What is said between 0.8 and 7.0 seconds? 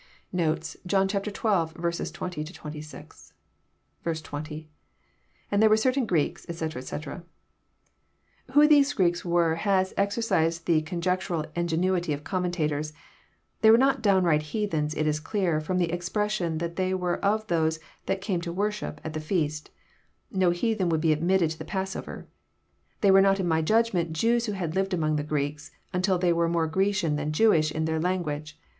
John XII. 20—26. 20.— lAnd there were certain Oreeka, etc.,